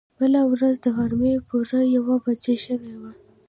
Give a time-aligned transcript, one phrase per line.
[0.17, 3.11] بله ورځ د غرمې پوره يوه بجه شوې وه.